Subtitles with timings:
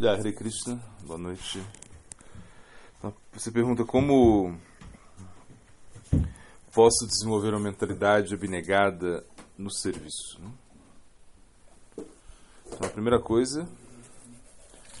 [0.00, 1.62] Já, Hare Krishna, boa noite.
[2.96, 4.58] Então, Você pergunta como
[6.72, 9.22] posso desenvolver uma mentalidade abnegada
[9.58, 10.40] no serviço.
[10.40, 10.52] né?
[12.66, 13.68] Então, a primeira coisa,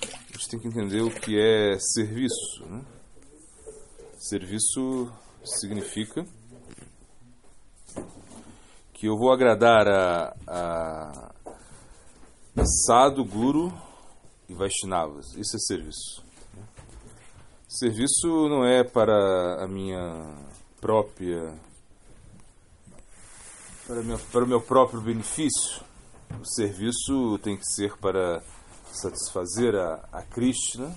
[0.02, 2.66] a gente tem que entender o que é serviço.
[2.66, 2.84] né?
[4.18, 5.10] Serviço
[5.42, 6.26] significa
[8.92, 11.32] que eu vou agradar a, a,
[13.24, 13.72] Guru
[14.50, 15.32] e Vaishnavas.
[15.36, 16.24] Isso é serviço.
[17.68, 20.34] Serviço não é para a minha
[20.80, 21.54] própria
[23.86, 25.82] para, minha, para o meu próprio benefício.
[26.40, 28.42] O serviço tem que ser para
[28.92, 30.92] satisfazer a, a Krishna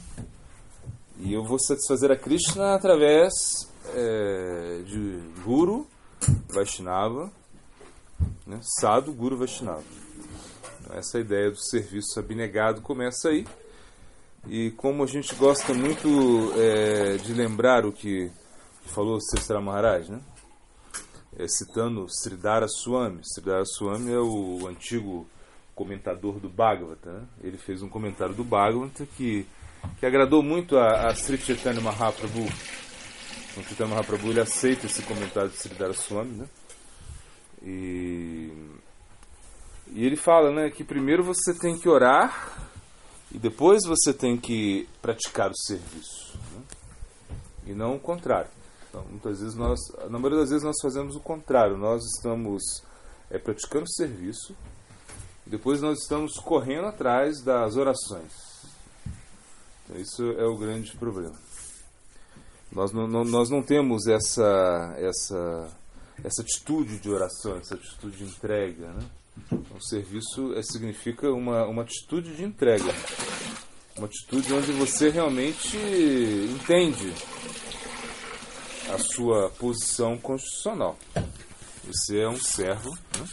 [1.20, 3.34] e eu vou satisfazer a Krishna através
[3.94, 5.88] é, de Guru,
[6.50, 7.32] Vaishnava,
[8.48, 8.60] né?
[8.80, 10.03] Sadhu, Guru, Vaishnava.
[10.84, 13.46] Então, essa ideia do serviço abnegado começa aí.
[14.48, 18.30] E como a gente gosta muito é, de lembrar o que
[18.86, 20.20] falou Sestra Maharaj, né?
[21.38, 23.22] É, citando Sridhara Swami.
[23.24, 25.26] Sridhara Swami é o antigo
[25.74, 27.12] comentador do Bhagavata.
[27.12, 27.24] Né?
[27.42, 29.48] Ele fez um comentário do Bhagavata que,
[30.00, 32.46] que agradou muito a, a Sri Chaitanya Mahaprabhu.
[33.58, 36.46] O Chaitanya Mahaprabhu ele aceita esse comentário de Sridhara Swami, né?
[37.64, 38.52] E,
[39.96, 42.52] e ele fala né, que primeiro você tem que orar
[43.32, 46.36] e depois você tem que praticar o serviço.
[46.36, 46.64] Né?
[47.68, 48.50] E não o contrário.
[48.90, 51.78] Então, muitas vezes nós, na maioria das vezes nós fazemos o contrário.
[51.78, 52.64] Nós estamos
[53.30, 54.56] é, praticando o serviço,
[55.46, 58.34] depois nós estamos correndo atrás das orações.
[59.86, 61.38] Então, isso é o grande problema.
[62.72, 65.72] Nós não, não, nós não temos essa, essa,
[66.24, 68.88] essa atitude de oração, essa atitude de entrega.
[68.88, 69.06] Né?
[69.52, 72.94] O serviço é, significa uma, uma atitude de entrega.
[73.98, 77.14] Uma atitude onde você realmente entende
[78.94, 80.98] a sua posição constitucional.
[81.86, 83.26] Você é um servo, né?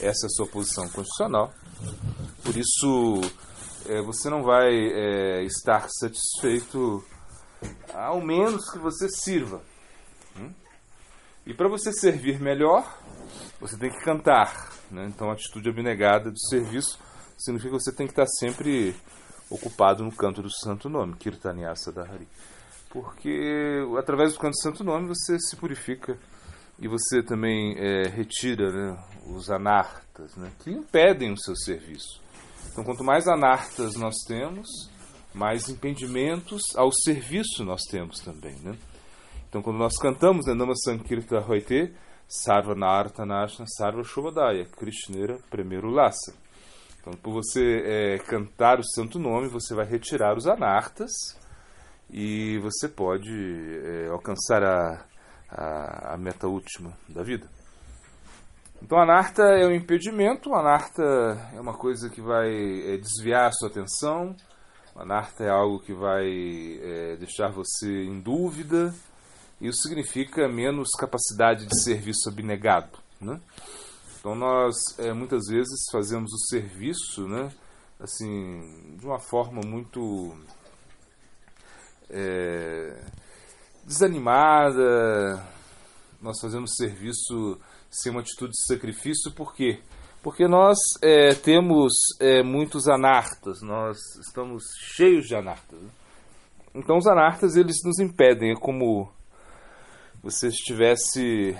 [0.00, 1.52] essa é a sua posição constitucional.
[2.42, 3.20] Por isso,
[3.86, 7.04] é, você não vai é, estar satisfeito
[7.92, 9.62] ao menos que você sirva.
[10.38, 10.52] Hum?
[11.46, 12.84] E para você servir melhor,
[13.60, 14.70] você tem que cantar.
[14.90, 15.06] Né?
[15.08, 16.98] Então, a atitude abnegada do serviço
[17.36, 18.94] significa que você tem que estar sempre
[19.50, 22.28] ocupado no canto do santo nome, Kirtanyasa Dahari.
[22.90, 26.18] Porque através do canto do santo nome você se purifica
[26.78, 32.20] e você também é, retira né, os anartas né, que impedem o seu serviço.
[32.70, 34.68] Então, quanto mais anartas nós temos,
[35.32, 38.56] mais impedimentos ao serviço nós temos também.
[38.60, 38.76] Né?
[39.48, 41.94] Então, quando nós cantamos né, Nama Sankirta Hoite,
[42.28, 46.34] Sarva Narta Nashna Sarva Shobadaya, Krishnera primeiro Lassa.
[47.00, 51.12] Então, por você é, cantar o santo nome, você vai retirar os anartas
[52.10, 55.04] e você pode é, alcançar a,
[55.48, 57.48] a, a, meta última da vida.
[58.82, 61.02] Então, anarta é um impedimento, anarta
[61.54, 64.34] é uma coisa que vai é, desviar a sua atenção,
[64.96, 68.92] anarta é algo que vai é, deixar você em dúvida,
[69.60, 72.98] isso significa menos capacidade de serviço abnegado.
[73.20, 73.40] Né?
[74.18, 77.50] Então, nós é, muitas vezes fazemos o serviço né,
[77.98, 80.36] assim, de uma forma muito
[82.10, 83.02] é,
[83.84, 85.42] desanimada,
[86.20, 87.58] nós fazemos serviço
[87.88, 89.80] sem uma atitude de sacrifício, por quê?
[90.22, 91.92] Porque nós é, temos
[92.44, 93.96] muitos anartas, nós
[94.26, 94.64] estamos
[94.96, 95.78] cheios de anartas.
[96.74, 99.08] Então os anartas eles nos impedem, é como
[100.26, 101.56] você estivesse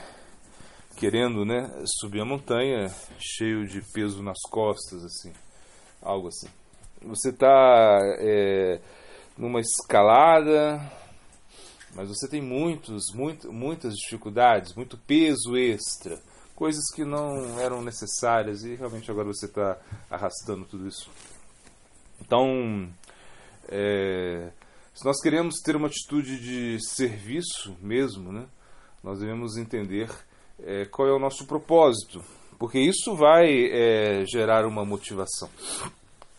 [0.97, 5.33] querendo né, subir a montanha cheio de peso nas costas, assim,
[6.03, 6.49] algo assim.
[7.03, 8.81] Você está é,
[9.39, 10.81] numa escalada,
[11.95, 16.21] mas você tem muitos, muito, muitas dificuldades, muito peso extra,
[16.57, 19.79] coisas que não eram necessárias e realmente agora você está
[20.11, 21.09] arrastando tudo isso.
[22.21, 22.93] Então,
[23.69, 24.51] é,
[24.93, 28.49] se nós queremos ter uma atitude de serviço mesmo, né,
[29.07, 30.11] nós devemos entender
[30.59, 32.21] é, qual é o nosso propósito,
[32.59, 35.49] porque isso vai é, gerar uma motivação.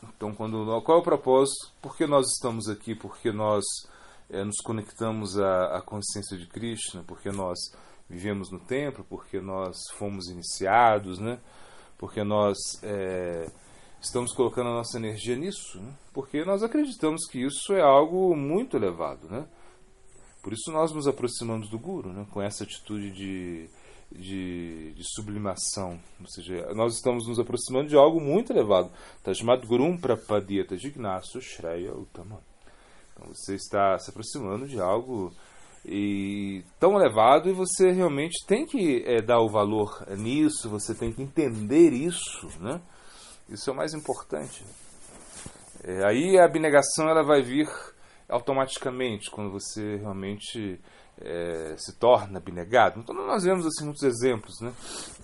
[0.04, 1.72] Então, quando qual é o propósito?
[1.82, 2.94] Por que nós estamos aqui?
[2.94, 3.64] Porque nós
[4.30, 7.06] é, nos conectamos à, à, consciência de Krishna?
[7.08, 7.58] Porque nós
[8.10, 9.06] vivemos no templo?
[9.08, 11.40] Porque nós fomos iniciados, né?
[11.98, 13.50] Porque nós é,
[14.02, 15.80] estamos colocando a nossa energia nisso?
[15.80, 15.94] Né?
[16.12, 19.48] Porque nós acreditamos que isso é algo muito elevado, né?
[20.48, 22.26] Por isso nós nos aproximamos do Guru, né?
[22.32, 23.70] Com essa atitude de
[24.10, 26.00] de, de, sublimação.
[26.22, 28.90] Ou seja, nós estamos nos aproximando de algo muito elevado.
[29.22, 32.40] Tajmat Gurum Prapadyata Jignasu Shreya Uttama.
[33.12, 35.34] Então você está se aproximando de algo
[35.86, 41.12] e tão elevado e você realmente tem que é, dar o valor nisso, você tem
[41.12, 42.80] que entender isso, né?
[43.50, 44.64] Isso é o mais importante.
[45.84, 47.68] É, aí a abnegação ela vai vir
[48.30, 50.80] automaticamente quando você realmente
[51.20, 53.00] é, se torna abnegado.
[53.00, 54.74] Então nós vemos assim muitos exemplos, né?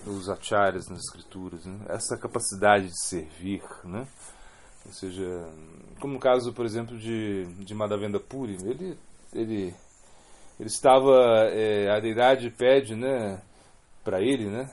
[0.05, 1.85] Os acharyas nas escrituras, né?
[1.89, 4.07] essa capacidade de servir, né?
[4.85, 5.23] Ou seja,
[5.99, 8.97] como no caso, por exemplo, de, de Madhavendra Puri, ele,
[9.33, 9.73] ele,
[10.59, 13.41] ele estava, é, a deidade pede, né,
[14.03, 14.69] para ele, né,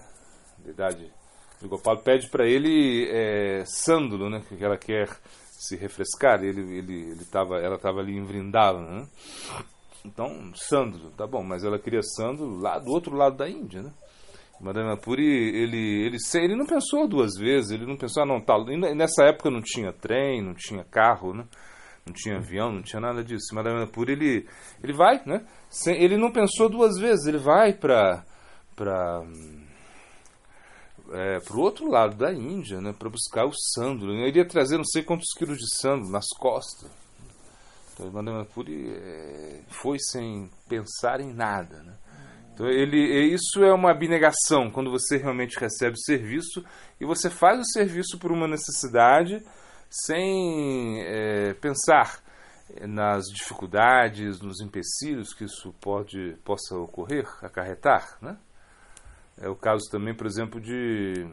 [0.59, 1.12] a deidade
[1.61, 5.09] de Gopal pede para ele é, sândalo, né, que ela quer
[5.61, 9.07] se refrescar, ele, ele, ele tava, ela estava ali em Vrindavan, né,
[10.05, 13.93] então, sândalo, tá bom, mas ela queria sândalo lá do outro lado da Índia, né?
[14.59, 18.55] Madame Puri, ele, ele, ele não pensou duas vezes, ele não pensou, ah, não, tá,
[18.95, 21.45] nessa época não tinha trem, não tinha carro, né?
[22.07, 23.55] não tinha avião, não tinha nada disso.
[23.55, 24.47] Madame Puri, ele,
[24.83, 25.45] ele vai, né?
[25.87, 28.25] Ele não pensou duas vezes, ele vai para
[28.75, 29.23] para
[31.12, 34.12] é, o outro lado da Índia, né, para buscar o sândalo.
[34.12, 36.91] Ele iria trazer não sei quantos quilos de sândalo nas costas.
[37.93, 41.95] Então, Puri é, foi sem pensar em nada, né?
[42.55, 42.99] Então, ele,
[43.33, 46.65] isso é uma abnegação, quando você realmente recebe o serviço
[47.01, 49.43] e você faz o serviço por uma necessidade
[49.89, 52.23] sem é, pensar
[52.83, 58.19] nas dificuldades, nos empecilhos que isso pode, possa ocorrer, acarretar.
[58.21, 58.37] Né?
[59.40, 61.26] É o caso também, por exemplo, de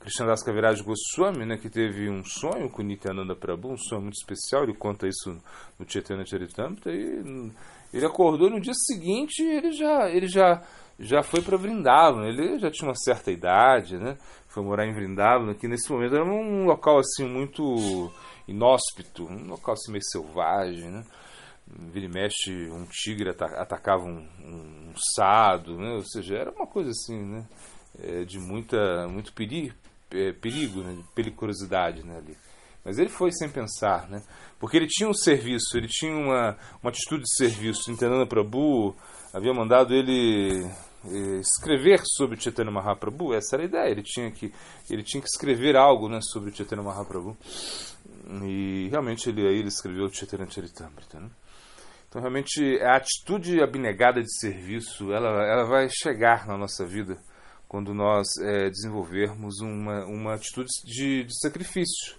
[0.00, 4.62] Krishnadas Kaviraj Goswami, né, que teve um sonho com Nityananda Prabhu, um sonho muito especial,
[4.62, 5.36] ele conta isso
[5.78, 7.52] no Chaitanya Charitamrita, e
[7.92, 10.62] ele acordou no dia seguinte ele já, ele já,
[10.98, 12.26] já foi para Vrindavan.
[12.26, 14.16] Ele já tinha uma certa idade, né?
[14.48, 18.10] Foi morar em Vrindavan, que nesse momento era um local assim muito
[18.46, 21.04] inóspito, um local assim meio selvagem, né?
[21.92, 24.77] Vira e mexe, um tigre atacava um, um,
[25.14, 25.94] sado, né?
[25.94, 27.46] Ou seja, era uma coisa assim, né?
[28.00, 29.74] É, de muita, muito perigo,
[30.10, 30.94] é, perigo né?
[30.94, 32.18] de periculosidade né?
[32.18, 32.36] ali.
[32.84, 34.22] Mas ele foi sem pensar, né?
[34.58, 37.90] Porque ele tinha um serviço, ele tinha uma, uma atitude de serviço.
[37.90, 38.94] Nityananda Prabhu
[39.32, 40.64] havia mandado ele
[41.04, 44.52] eh, escrever sobre Chaitanya Mahaprabhu, essa era a ideia, ele tinha que,
[44.90, 47.36] ele tinha que escrever algo né, sobre Chaitanya Mahaprabhu.
[48.42, 51.20] E realmente ele, aí ele escreveu Chaitanya Charitamrita.
[51.20, 51.30] Né?
[52.08, 57.18] Então realmente a atitude abnegada de serviço, ela, ela vai chegar na nossa vida
[57.68, 62.18] quando nós é, desenvolvermos uma, uma atitude de, de sacrifício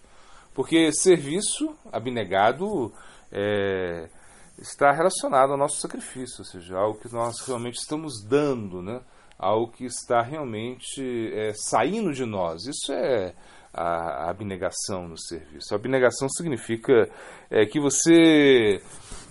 [0.59, 2.91] porque serviço abnegado
[3.31, 4.09] é,
[4.57, 8.99] está relacionado ao nosso sacrifício, ou seja, algo que nós realmente estamos dando, né?
[9.37, 12.65] algo que está realmente é, saindo de nós.
[12.65, 13.33] Isso é
[13.73, 15.73] a, abnegação no serviço.
[15.73, 17.09] A abnegação significa
[17.49, 18.81] é, que você,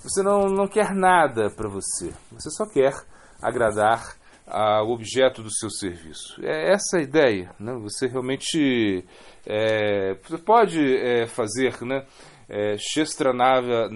[0.02, 2.94] você não, não quer nada para você, você só quer
[3.43, 6.40] agradar ao objeto do seu serviço.
[6.43, 7.50] É essa a ideia.
[7.61, 7.75] Né?
[7.82, 9.05] Você realmente
[9.46, 10.14] é,
[10.44, 12.06] pode é, fazer né,
[12.49, 13.88] é, Shestranava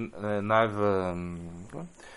[0.42, 1.14] Nava,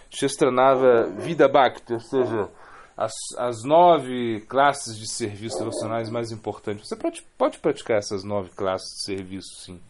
[0.09, 2.49] Shestranava Vida Bhakti, ou seja,
[2.97, 6.87] as, as nove classes de serviços devocionais mais importantes.
[6.87, 9.81] Você pode, pode praticar essas nove classes de serviço, sim,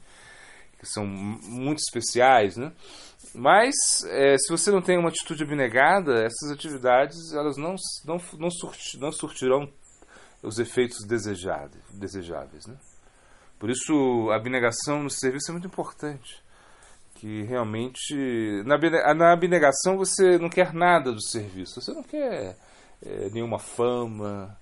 [0.79, 2.71] que são muito especiais, né?
[3.33, 3.75] Mas,
[4.07, 7.75] é, se você não tem uma atitude abnegada, essas atividades elas não,
[8.05, 9.69] não, não, surti, não surtirão
[10.41, 11.83] os efeitos desejáveis.
[11.91, 12.77] desejáveis né?
[13.59, 16.43] Por isso, a abnegação no serviço é muito importante.
[17.15, 18.13] Que realmente,
[18.65, 22.57] na, abnegação, você não quer nada do serviço, você não quer
[23.03, 24.57] é, nenhuma fama.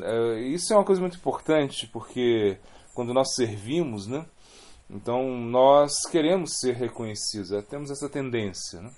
[0.00, 2.58] É, isso é uma coisa muito importante, porque
[2.94, 4.26] quando nós servimos, né?
[4.90, 8.80] Então nós queremos ser reconhecidos, é, temos essa tendência.
[8.80, 8.90] Né?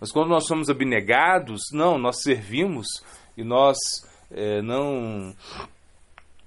[0.00, 2.86] Mas quando nós somos abnegados, não, nós servimos
[3.36, 3.76] e nós
[4.30, 5.34] é, não,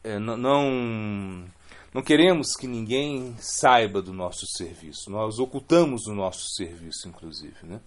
[0.03, 1.45] é, não,
[1.93, 5.09] não queremos que ninguém saiba do nosso serviço.
[5.09, 7.55] Nós ocultamos o nosso serviço, inclusive.
[7.63, 7.79] Né?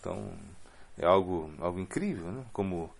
[0.00, 0.32] Então
[0.98, 2.44] é algo, algo incrível, né?
[2.52, 2.90] como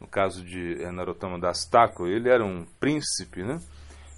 [0.00, 1.68] no caso de Narottama Das
[2.00, 3.60] ele era um príncipe, né?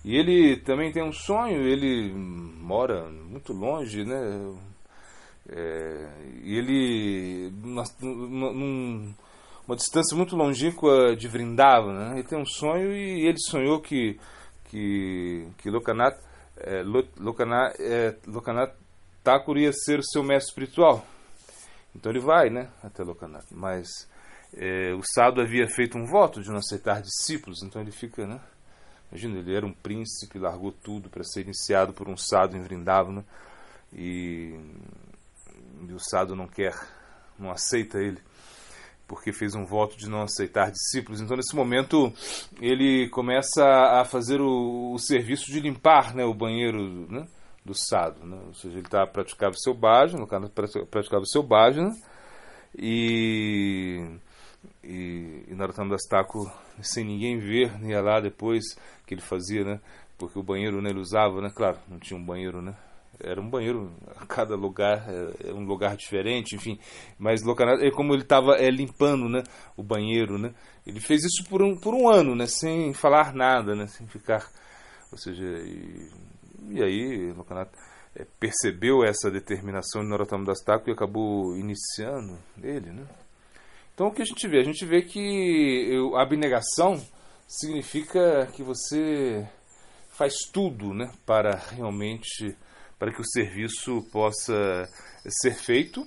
[0.03, 4.55] E ele também tem um sonho, ele mora muito longe, né?
[5.47, 6.09] É,
[6.43, 7.53] ele,
[9.67, 12.12] uma distância muito longínqua de Vrindavan, né?
[12.14, 14.19] ele tem um sonho e ele sonhou que,
[14.64, 16.18] que, que Lokanath,
[16.56, 16.83] é,
[17.18, 18.75] Lokanath, é, Lokanath
[19.23, 21.04] Thakur ia ser seu mestre espiritual.
[21.94, 24.09] Então ele vai né, até Lokanath, mas
[24.52, 28.40] é, o Sado havia feito um voto de não aceitar discípulos, então ele fica, né?
[29.11, 33.25] Imagina, ele era um príncipe, largou tudo para ser iniciado por um Sado em Vrindavana
[33.92, 34.59] e,
[35.88, 36.75] e o Sado não quer,
[37.38, 38.21] não aceita ele
[39.07, 41.21] porque fez um voto de não aceitar discípulos.
[41.21, 42.13] Então, nesse momento,
[42.61, 47.27] ele começa a fazer o, o serviço de limpar né, o banheiro né,
[47.65, 48.25] do sado.
[48.27, 48.39] Né?
[48.47, 50.51] Ou seja, ele está praticando o seu bhajana, no caso,
[50.91, 51.93] praticava o seu bhajana,
[52.77, 54.19] e,
[54.83, 58.65] e, e Narottam Das Thakur, sem ninguém ver, ia lá depois
[59.07, 59.81] que ele fazia, né?
[60.19, 61.51] Porque o banheiro né, ele usava, né?
[61.55, 62.75] Claro, não tinha um banheiro, né?
[63.21, 63.92] Era um banheiro,
[64.28, 66.78] cada lugar é, é um lugar diferente, enfim.
[67.18, 67.42] Mas
[67.80, 69.42] é como ele estava é, limpando né,
[69.76, 70.54] o banheiro, né?
[70.87, 74.47] Ele fez isso por um, por um ano, né, sem falar nada, né, sem ficar.
[75.11, 76.11] Ou seja, e,
[76.71, 77.73] e aí Lokanath
[78.16, 82.90] é, percebeu essa determinação de Narottam Das Thakur e acabou iniciando ele.
[82.90, 83.06] Né?
[83.94, 84.59] Então o que a gente vê?
[84.59, 87.00] A gente vê que a abnegação
[87.47, 89.47] significa que você
[90.09, 92.56] faz tudo né, para realmente
[92.99, 94.89] para que o serviço possa
[95.29, 96.07] ser feito.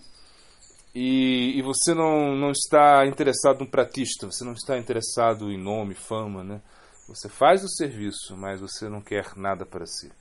[0.95, 5.93] E, e, você não, não está interessado no pratista, você não está interessado em nome,
[5.93, 6.61] fama, né?
[7.07, 10.11] Você faz o serviço, mas você não quer nada para si.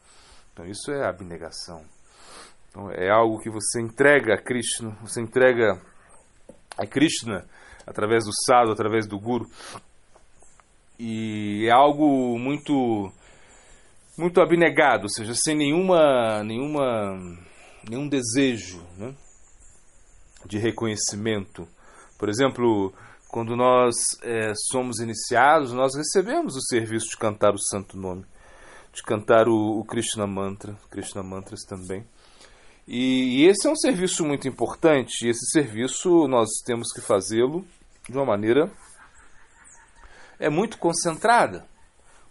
[0.53, 1.85] Então isso é abnegação.
[2.69, 5.81] Então, é algo que você entrega a Krishna, você entrega
[6.77, 7.45] a Krishna
[7.87, 9.47] através do sadhu, através do guru.
[10.99, 13.11] E é algo muito
[14.17, 17.19] muito abnegado, ou seja, sem nenhuma, nenhuma,
[17.89, 19.15] nenhum desejo né,
[20.47, 21.69] de reconhecimento.
[22.19, 22.95] Por exemplo,
[23.29, 28.25] quando nós é, somos iniciados, nós recebemos o serviço de cantar o Santo Nome,
[28.93, 32.05] de cantar o, o Krishna Mantra, Krishna Mantras também.
[32.89, 37.67] E, e esse é um serviço muito importante, e esse serviço nós temos que fazê-lo
[38.09, 38.71] de uma maneira
[40.39, 41.67] é muito concentrada.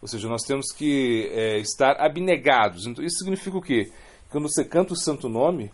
[0.05, 2.85] Ou seja, nós temos que é, estar abnegados.
[2.85, 3.91] Então, isso significa o quê?
[4.29, 5.71] Quando você canta o santo nome,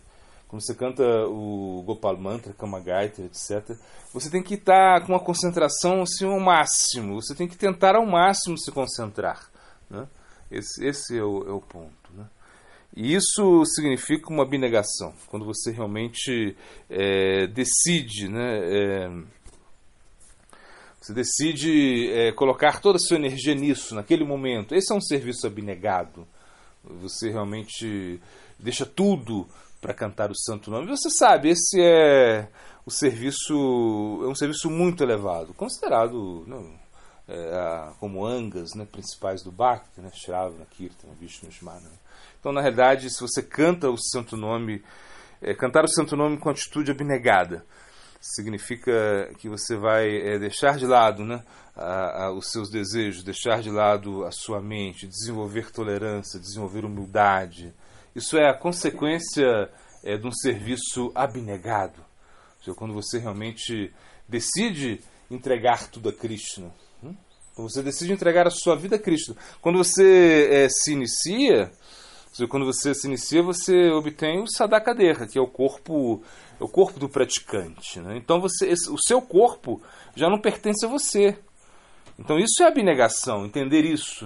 [0.47, 3.75] quando você canta o Gopal Mantra, Kamagaita, etc.,
[4.13, 7.21] você tem que estar com uma concentração assim, ao máximo.
[7.21, 9.51] Você tem que tentar ao máximo se concentrar.
[9.89, 10.07] Né?
[10.49, 12.13] Esse, esse é, o, é o ponto.
[12.13, 12.23] Né?
[12.95, 15.13] E isso significa uma abnegação.
[15.27, 16.55] Quando você realmente
[16.89, 19.09] é, decide né, é,
[21.01, 24.75] você decide é, colocar toda a sua energia nisso, naquele momento.
[24.75, 26.27] Esse é um serviço abnegado.
[26.83, 28.21] Você realmente
[28.59, 29.49] deixa tudo
[29.81, 30.87] para cantar o santo nome.
[30.87, 32.47] Você sabe, esse é
[32.85, 36.79] o serviço, é um serviço muito elevado, considerado não,
[37.27, 41.89] é, como angas né, principais do Bhakti, né, Shravana, Kirtana, Vishnu, Shmana.
[42.39, 44.83] Então, na realidade, se você canta o santo nome,
[45.41, 47.65] é, cantar o santo nome com atitude abnegada,
[48.21, 51.43] significa que você vai é, deixar de lado né,
[51.75, 57.73] a, a, os seus desejos, deixar de lado a sua mente, desenvolver tolerância, desenvolver humildade.
[58.15, 59.69] Isso é a consequência
[60.03, 62.05] é, de um serviço abnegado.
[62.59, 63.91] Seja, quando você realmente
[64.29, 66.71] decide entregar tudo a Krishna.
[67.03, 67.15] Hum?
[67.55, 69.35] Quando você decide entregar a sua vida a Cristo.
[69.61, 71.71] Quando você é, se inicia,
[72.31, 76.21] seja, quando você se inicia, você obtém o Sadakadeha, que é o corpo
[76.61, 77.99] é o corpo do praticante.
[77.99, 78.17] Né?
[78.17, 79.81] Então você, o seu corpo
[80.15, 81.35] já não pertence a você.
[82.19, 84.25] Então isso é abnegação, entender isso.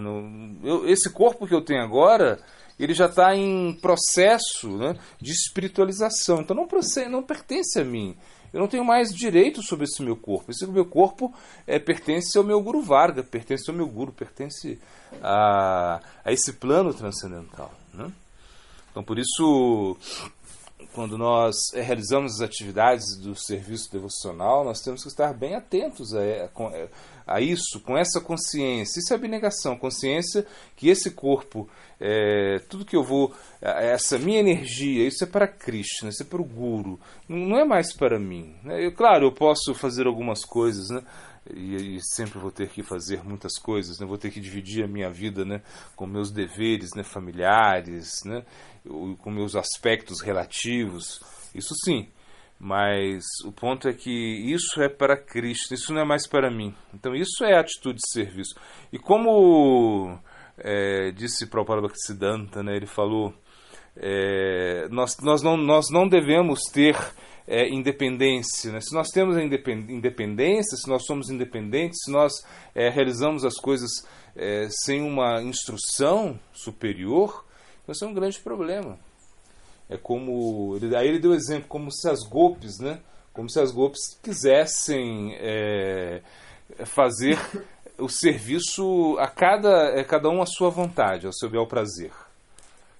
[0.61, 2.43] Eu, esse corpo que eu tenho agora,
[2.77, 6.41] ele já está em processo né, de espiritualização.
[6.41, 6.67] Então não,
[7.09, 8.17] não pertence a mim.
[8.53, 10.51] Eu não tenho mais direito sobre esse meu corpo.
[10.51, 11.33] Esse meu corpo
[11.65, 14.77] é, pertence ao meu Guru Varga, pertence ao meu Guru, pertence
[15.21, 17.73] a, a esse plano transcendental.
[17.93, 18.11] Né?
[18.91, 19.97] Então por isso
[20.95, 26.15] quando nós eh, realizamos as atividades do serviço devocional, nós temos que estar bem atentos
[26.15, 28.99] a, a, a isso, com essa consciência.
[28.99, 35.05] Isso é abnegação, consciência que esse corpo, é, tudo que eu vou, essa minha energia,
[35.05, 36.97] isso é para Krishna, isso é para o Guru,
[37.27, 38.55] não é mais para mim.
[38.63, 38.85] Né?
[38.85, 41.03] Eu, claro, eu posso fazer algumas coisas, né?
[41.53, 44.05] E, e, sempre vou ter que fazer muitas coisas, né?
[44.05, 45.61] vou ter que dividir a minha vida né?
[45.95, 47.03] com meus deveres né?
[47.03, 48.43] familiares, né?
[49.19, 51.21] com meus aspectos relativos,
[51.53, 52.09] isso sim.
[52.59, 56.73] Mas o ponto é que isso é para Cristo, isso não é mais para mim.
[56.93, 58.55] Então isso é atitude de serviço.
[58.91, 60.17] E como
[60.57, 61.87] é, disse Prabhupada
[62.63, 63.33] né, ele falou,
[63.97, 66.95] é, nós, nós, não, nós não devemos ter
[67.47, 68.71] é, independência.
[68.71, 68.79] Né?
[68.81, 72.33] Se nós temos a independência, se nós somos independentes, se nós
[72.73, 73.91] é, realizamos as coisas
[74.35, 77.45] é, sem uma instrução superior,
[77.87, 78.97] isso é um grande problema.
[79.87, 80.75] É como.
[80.75, 82.99] Ele, aí ele deu exemplo, como se as golpes, né?
[83.31, 86.21] como se as golpes quisessem é,
[86.85, 87.37] fazer
[87.99, 92.11] o serviço a cada, é, cada um à sua vontade, ao seu bel prazer.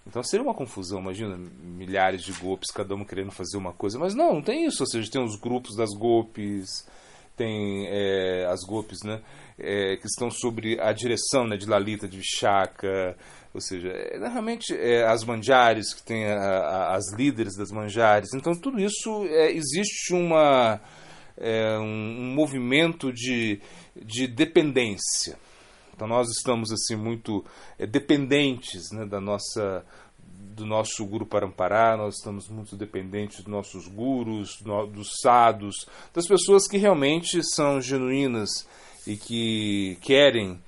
[0.08, 3.98] Então seria uma confusão, imagina, milhares de golpes, cada um querendo fazer uma coisa.
[3.98, 4.84] Mas não, não tem isso.
[4.84, 6.88] Ou seja, tem os grupos das golpes,
[7.36, 9.22] tem é, as golpes né,
[9.58, 13.18] é, que estão sobre a direção né, de Lalita, de Vishaka,
[13.54, 18.34] ou seja, é, realmente é, as manjares, que tem a, a, as líderes das manjares.
[18.34, 20.80] Então tudo isso é, existe uma,
[21.38, 23.60] é, um, um movimento de,
[23.96, 25.38] de dependência.
[25.96, 27.44] Então nós estamos assim muito
[27.80, 29.86] é, dependentes né, da nossa
[30.56, 36.66] do nosso guru Parampará, nós estamos muito dependentes dos nossos gurus, dos sados, das pessoas
[36.66, 38.50] que realmente são genuínas
[39.06, 40.62] e que querem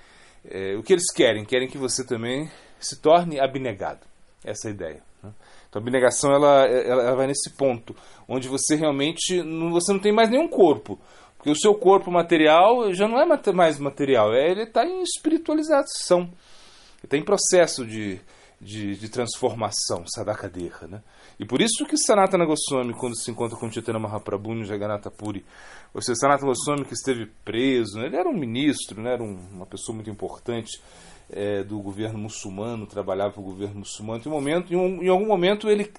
[0.44, 4.06] é, o que eles querem, querem que você também se torne abnegado.
[4.44, 5.04] Essa é a ideia.
[5.24, 5.32] Né?
[5.70, 7.96] Então a abnegação ela, ela, ela, vai nesse ponto,
[8.28, 11.00] onde você realmente não, você não tem mais nenhum corpo.
[11.38, 16.22] Porque o seu corpo material já não é mais material, é, ele está em espiritualização.
[16.22, 18.20] Ele está em processo de,
[18.60, 20.88] de, de transformação, sadakadeha.
[20.90, 21.02] Né?
[21.40, 25.46] E por isso que Sanatana Goswami, quando se encontra com Chaitanya Mahaprabhu no Jagannatha Puri,
[25.94, 28.08] ou seja, Sanatana Goswami que esteve preso, né?
[28.08, 29.14] ele era um ministro, né?
[29.14, 30.82] era um, uma pessoa muito importante,
[31.30, 34.22] é, do governo muçulmano, trabalhava para o governo muçulmano.
[34.26, 35.92] Em, um momento, em, um, em algum momento ele,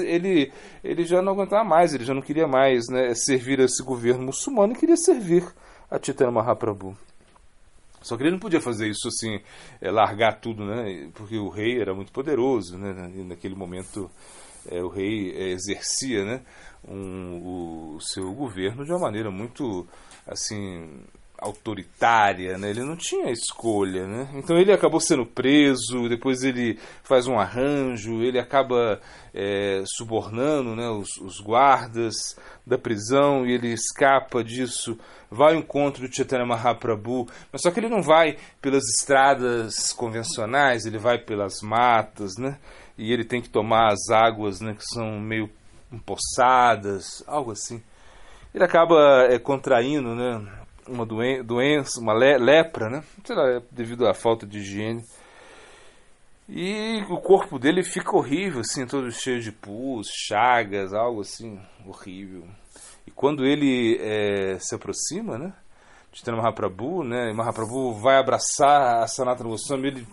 [0.00, 0.52] ele,
[0.84, 4.72] ele já não aguentava mais, ele já não queria mais né, servir esse governo muçulmano
[4.72, 5.44] e queria servir
[5.90, 6.96] a Chaitanya Mahaprabhu.
[8.02, 9.40] Só que ele não podia fazer isso assim,
[9.80, 11.10] é, largar tudo, né?
[11.14, 13.10] Porque o rei era muito poderoso, né?
[13.16, 14.08] E naquele momento
[14.70, 16.42] é, o rei é, exercia, né?
[16.86, 19.84] Um, o, seu governo de uma maneira muito
[20.24, 21.02] assim
[21.38, 22.70] autoritária, né?
[22.70, 24.06] ele não tinha escolha.
[24.06, 24.30] Né?
[24.34, 29.00] Então ele acabou sendo preso, depois ele faz um arranjo, ele acaba
[29.34, 32.14] é, subornando né, os, os, guardas
[32.66, 34.98] da prisão e ele escapa disso,
[35.30, 40.86] vai ao encontro de Chaitanya Mahaprabhu, mas só que ele não vai pelas estradas convencionais,
[40.86, 42.58] ele vai pelas matas, né?
[42.98, 45.50] e ele tem que tomar as águas né, que são meio
[45.92, 47.82] empoçadas, algo assim.
[48.54, 50.42] Ele acaba é, contraindo né,
[50.88, 53.02] uma doen doença, uma le lepra, né?
[53.24, 55.02] Sei lá, devido à falta de higiene.
[56.48, 62.44] E o corpo dele fica horrível, assim, todo cheio de pus, chagas, algo assim, horrível.
[63.06, 65.52] E quando ele é, se aproxima, né?
[66.12, 67.32] De Mahaprabhu, né?
[67.32, 70.06] Mahaprabhu vai abraçar a Sanatana Goswami, ele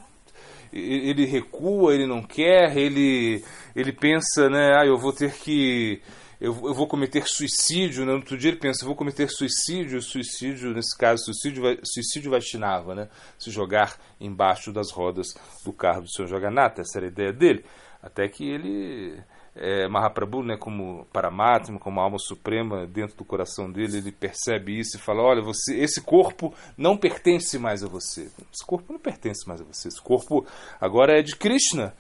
[0.73, 3.43] ele recua, ele não quer, ele
[3.75, 6.01] ele pensa, né, ah, eu vou ter que
[6.43, 8.11] eu, eu vou cometer suicídio, né?
[8.11, 13.07] No outro dia ele pensa, vou cometer suicídio, suicídio, nesse caso, suicídio, suicídio Vaishnava, né?
[13.39, 15.27] Se jogar embaixo das rodas
[15.63, 17.63] do carro do Senhor Jagannatha, essa era a ideia dele.
[18.01, 19.23] Até que ele,
[19.55, 24.97] é, Mahaprabhu, né, como Paramatma, como alma suprema dentro do coração dele, ele percebe isso
[24.97, 28.23] e fala: olha, você, esse corpo não pertence mais a você.
[28.51, 29.87] Esse corpo não pertence mais a você.
[29.87, 30.45] Esse corpo
[30.81, 31.93] agora é de Krishna.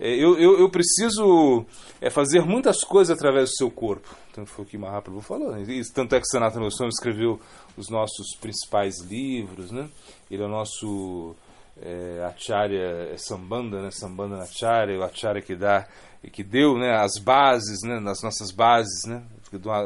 [0.00, 1.66] É, eu, eu, eu, preciso
[2.00, 4.08] é, fazer muitas coisas através do seu corpo.
[4.30, 5.56] Então foi o que Mahaprabhu falou.
[5.58, 7.38] E, tanto é que Sanatana Goswami escreveu
[7.76, 9.70] os nossos principais livros.
[9.70, 9.90] Né?
[10.30, 11.36] Ele é o nosso
[11.82, 13.90] é, Acharya é Sambanda, né?
[13.90, 15.86] Sambanda Acharya, o Acharya que dá
[16.32, 19.22] que deu né, as bases, né, as nossas bases, né,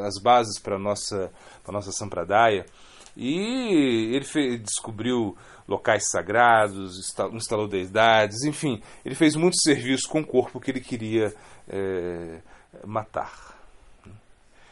[0.04, 1.30] as bases para nossa,
[1.62, 2.66] para nossa Sampradaya.
[3.16, 6.98] E ele fez, descobriu locais sagrados,
[7.32, 11.32] instalou deidades, enfim, ele fez muitos serviços com o corpo que ele queria
[11.68, 12.40] é,
[12.84, 13.54] matar.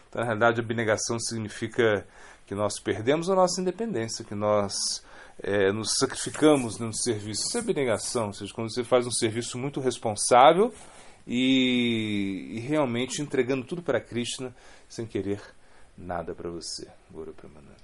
[0.09, 2.07] Então, na realidade, a abnegação significa
[2.46, 4.74] que nós perdemos a nossa independência, que nós
[5.42, 7.44] é, nos sacrificamos no serviço.
[7.46, 10.72] Isso é abnegação, ou seja, quando você faz um serviço muito responsável
[11.26, 14.55] e, e realmente entregando tudo para Krishna
[14.88, 15.40] sem querer
[15.96, 16.88] nada para você.
[17.11, 17.76] Guru Pramananda.